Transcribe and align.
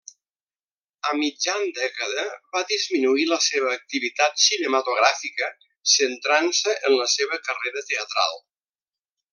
A 1.09 1.11
mitjan 1.17 1.65
dècada 1.79 2.23
va 2.55 2.63
disminuir 2.71 3.27
la 3.33 3.39
seva 3.49 3.69
activitat 3.81 4.43
cinematogràfica, 4.47 5.51
centrant-se 5.97 6.77
en 6.91 6.97
la 7.03 7.11
seva 7.19 7.43
carrera 7.51 7.89
teatral. 7.93 8.43